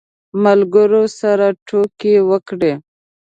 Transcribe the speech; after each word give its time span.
ملګرو 0.43 1.03
سره 1.19 1.47
ټوکې 1.67 2.15
وکړې. 2.29 2.73